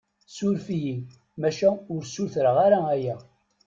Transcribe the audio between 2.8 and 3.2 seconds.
aya.